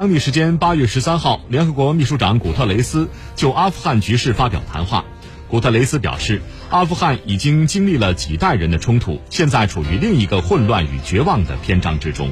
[0.00, 5.04] 当地时间八月十三号联合国秘书长古特雷斯就阿富汗局势发表谈话。
[5.46, 12.30] 古特雷斯表示阿富汗已经经历了几代人的冲突现在处于另一个混乱与绝望的篇章之中。